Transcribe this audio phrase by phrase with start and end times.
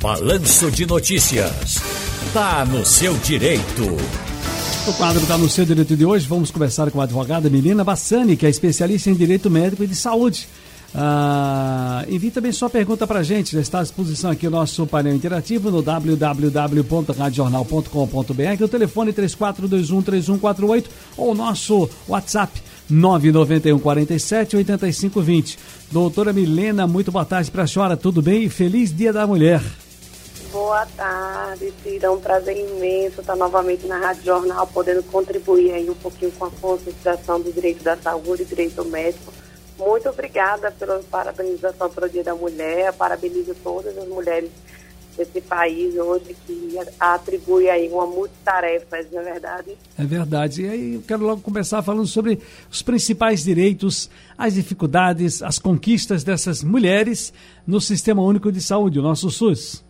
[0.00, 1.74] Balanço de Notícias.
[2.32, 3.82] Tá no seu direito.
[4.86, 6.24] O quadro está no seu direito de hoje.
[6.28, 9.96] Vamos conversar com a advogada Milena Bassani, que é especialista em direito médico e de
[9.96, 10.46] saúde.
[10.94, 13.54] Ah, envie também sua pergunta para a gente.
[13.54, 18.62] Já está à disposição aqui o nosso painel interativo no www.radiojornal.com.br.
[18.62, 20.84] O telefone 34213148
[21.16, 25.58] ou o nosso WhatsApp 991 47 85 20.
[25.90, 27.96] Doutora Milena, muito boa tarde para a senhora.
[27.96, 28.48] Tudo bem?
[28.48, 29.60] Feliz Dia da Mulher.
[30.50, 32.06] Boa tarde, Cira.
[32.06, 36.46] É um prazer imenso estar novamente na Rádio Jornal, podendo contribuir aí um pouquinho com
[36.46, 39.32] a conscientização do direito da saúde e direito médico
[39.78, 42.92] muito obrigada pela parabenização pelo Dia da Mulher.
[42.94, 44.50] Parabenizo todas as mulheres
[45.16, 49.76] desse país hoje que atribui aí uma multitarefa, não é verdade?
[49.96, 50.62] É verdade.
[50.62, 52.40] E aí eu quero logo começar falando sobre
[52.70, 57.32] os principais direitos, as dificuldades, as conquistas dessas mulheres
[57.66, 59.87] no Sistema Único de Saúde, o nosso SUS.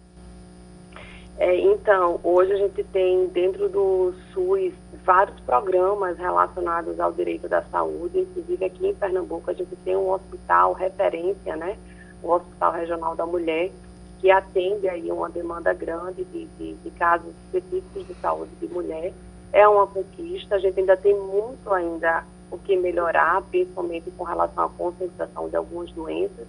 [1.38, 4.72] É, então, hoje a gente tem dentro do SUS
[5.04, 10.10] vários programas relacionados ao direito da saúde, inclusive aqui em Pernambuco a gente tem um
[10.10, 11.78] hospital referência, né?
[12.24, 13.70] O Hospital Regional da Mulher,
[14.18, 19.12] que atende aí uma demanda grande de, de, de casos específicos de saúde de mulher.
[19.52, 24.64] É uma conquista, a gente ainda tem muito ainda o que melhorar, principalmente com relação
[24.64, 26.48] à conscientização de algumas doenças,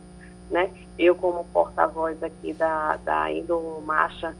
[0.49, 0.71] né?
[0.97, 4.35] Eu como porta-voz aqui da, da endomarcha,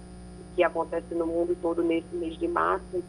[0.59, 3.02] que acontece no mundo todo nesse mês de março,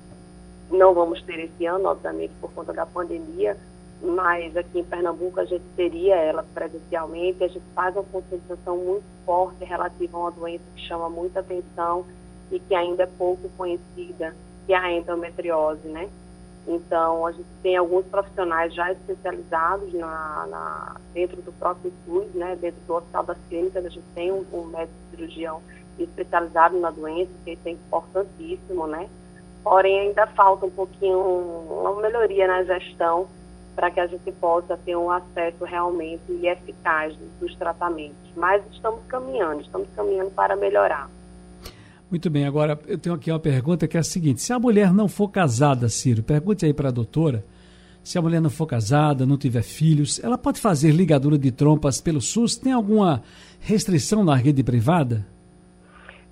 [0.70, 3.56] não vamos ter esse ano, obviamente, por conta da pandemia,
[4.00, 7.42] mas aqui em Pernambuco a gente teria ela presencialmente.
[7.42, 12.06] A gente faz uma conscientização muito forte relativa a uma doença que chama muita atenção
[12.52, 14.32] e que ainda é pouco conhecida,
[14.64, 16.08] que é a endometriose, né?
[16.66, 22.56] Então, a gente tem alguns profissionais já especializados na, na, dentro do próprio SUS, né,
[22.60, 25.62] dentro do Hospital das Clínicas, a gente tem um, um médico cirurgião
[25.98, 29.08] especializado na doença, que isso é importantíssimo, né?
[29.62, 33.28] porém ainda falta um pouquinho, uma melhoria na gestão
[33.74, 38.16] para que a gente possa ter um acesso realmente eficaz dos tratamentos.
[38.36, 41.08] Mas estamos caminhando, estamos caminhando para melhorar.
[42.10, 44.92] Muito bem, agora eu tenho aqui uma pergunta que é a seguinte: se a mulher
[44.92, 47.44] não for casada, Ciro, pergunte aí para a doutora,
[48.02, 52.00] se a mulher não for casada, não tiver filhos, ela pode fazer ligadura de trompas
[52.00, 52.56] pelo SUS?
[52.56, 53.22] Tem alguma
[53.60, 55.24] restrição na rede privada?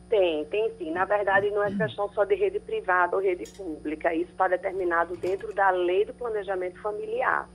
[0.09, 0.91] Tem, tem sim.
[0.91, 4.13] Na verdade, não é questão só de rede privada ou rede pública.
[4.15, 7.49] Isso está determinado dentro da lei do planejamento familiar.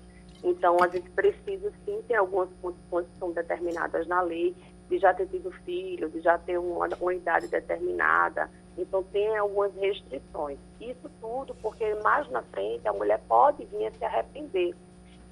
[0.43, 4.53] Então, a gente precisa sim ter algumas condições que são determinadas na lei,
[4.93, 8.47] de já ter tido filho, de já ter uma, uma idade determinada.
[8.77, 10.59] Então, tem algumas restrições.
[10.79, 14.75] Isso tudo porque mais na frente a mulher pode vir a se arrepender.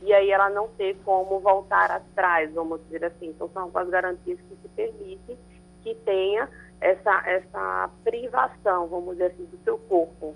[0.01, 3.27] E aí ela não ter como voltar atrás, vamos dizer assim.
[3.27, 5.37] Então, são algumas garantias que se permitem
[5.83, 10.35] que tenha essa, essa privação, vamos dizer assim, do seu corpo,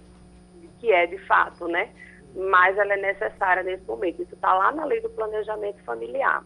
[0.80, 1.90] que é de fato, né?
[2.36, 4.22] Mas ela é necessária nesse momento.
[4.22, 6.44] Isso está lá na lei do planejamento familiar.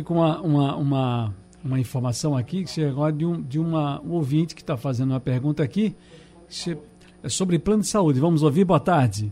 [0.00, 4.12] E com uma, uma, uma, uma informação aqui que chegou de, um, de uma, um
[4.12, 5.94] ouvinte que está fazendo uma pergunta aqui
[7.22, 8.18] é sobre plano de saúde.
[8.18, 9.30] Vamos ouvir, boa tarde.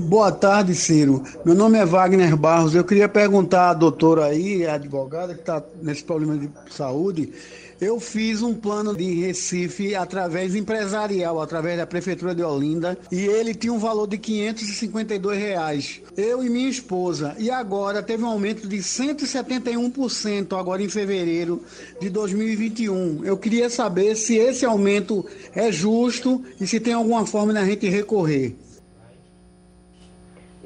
[0.00, 1.22] Boa tarde, Ciro.
[1.44, 2.74] Meu nome é Wagner Barros.
[2.74, 7.30] Eu queria perguntar à doutora aí, a advogada que está nesse problema de saúde.
[7.78, 13.54] Eu fiz um plano de Recife através empresarial, através da Prefeitura de Olinda, e ele
[13.54, 16.00] tinha um valor de 552 reais.
[16.16, 17.34] Eu e minha esposa.
[17.38, 21.60] E agora teve um aumento de 171% agora em fevereiro
[22.00, 23.24] de 2021.
[23.24, 27.88] Eu queria saber se esse aumento é justo e se tem alguma forma da gente
[27.88, 28.56] recorrer.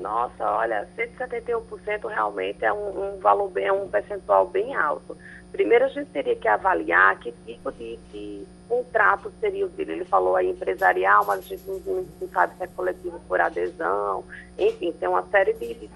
[0.07, 5.17] Nossa, olha, 171% realmente é um, um, valor bem, é um percentual bem alto.
[5.51, 9.95] Primeiro a gente teria que avaliar que tipo de, de contrato seria o dele.
[9.95, 11.81] Ele falou aí empresarial, mas a gente não,
[12.21, 14.23] não, sabe se é coletivo por adesão.
[14.57, 15.91] Enfim, tem uma série de,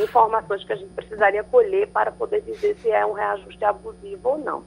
[0.00, 4.38] informações que a gente precisaria colher para poder dizer se é um reajuste abusivo ou
[4.38, 4.62] não.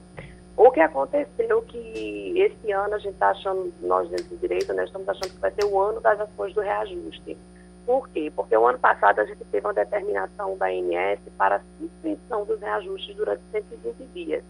[0.54, 4.88] O que aconteceu que esse ano a gente está achando, nós dentro do direito, nós
[4.88, 7.34] estamos achando que vai ser o ano das ações do reajuste.
[7.86, 8.32] Por quê?
[8.34, 12.60] Porque o ano passado a gente teve uma determinação da ANS para a suspensão dos
[12.60, 14.42] reajustes durante 120 dias.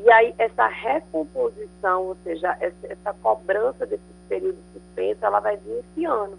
[0.00, 6.04] E aí, essa recomposição, ou seja, essa, cobrança desse período suspenso, ela vai vir esse
[6.06, 6.38] ano.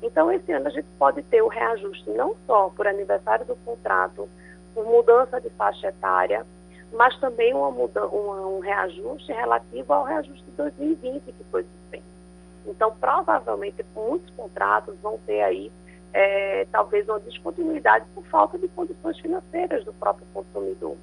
[0.00, 4.28] Então, esse ano a gente pode ter o reajuste não só por aniversário do contrato,
[4.72, 6.46] por mudança de faixa etária,
[6.92, 12.17] mas também uma muda, uma, um reajuste relativo ao reajuste de 2020 que foi suspenso.
[12.66, 15.72] Então, provavelmente, muitos contratos vão ter aí,
[16.12, 20.96] é, talvez, uma descontinuidade por falta de condições financeiras do próprio consumidor.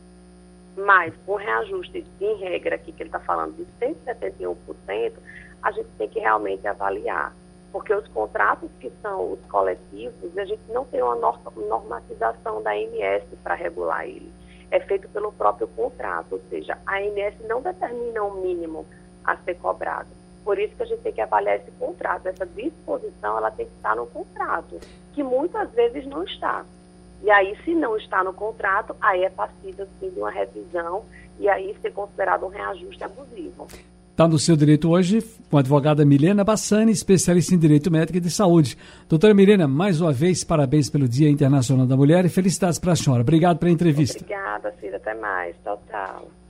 [0.78, 5.14] Mas com reajuste em regra aqui, que ele está falando de 171%,
[5.62, 7.34] a gente tem que realmente avaliar.
[7.72, 13.24] Porque os contratos que são os coletivos, a gente não tem uma normatização da ANS
[13.44, 14.32] para regular ele.
[14.72, 18.86] É feito pelo próprio contrato, ou seja, a ANS não determina o mínimo
[19.24, 20.08] a ser cobrado.
[20.46, 22.28] Por isso que a gente tem que avaliar esse contrato.
[22.28, 24.80] Essa disposição ela tem que estar no contrato,
[25.14, 26.64] que muitas vezes não está.
[27.24, 31.04] E aí, se não está no contrato, aí é passível sim de uma revisão
[31.40, 33.68] e aí ser considerado um reajuste abusivo.
[34.12, 38.22] Está no seu direito hoje com a advogada Milena Bassani, especialista em direito médico e
[38.22, 38.78] de saúde.
[39.10, 42.96] Doutora Milena, mais uma vez, parabéns pelo Dia Internacional da Mulher e felicidades para a
[42.96, 43.24] senhora.
[43.24, 44.20] Obrigado pela entrevista.
[44.24, 44.98] Obrigada, Cida.
[44.98, 45.56] Até mais.
[45.64, 46.45] Tchau, tchau.